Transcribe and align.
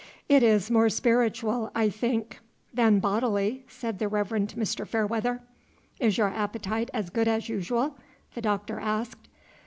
"It 0.27 0.41
is 0.41 0.71
more 0.71 0.89
spiritual, 0.89 1.69
I 1.75 1.89
think, 1.89 2.39
than 2.73 2.97
bodily," 2.99 3.65
said 3.67 3.99
the 3.99 4.07
Reverend 4.07 4.55
Mr. 4.57 4.87
Fairweather. 4.87 5.43
"Is 5.99 6.17
your 6.17 6.29
appetite 6.29 6.89
as 6.91 7.11
good 7.11 7.27
as 7.27 7.49
usual?" 7.49 7.99
the 8.33 8.41
Doctor 8.41 8.79
asked. 8.79 9.27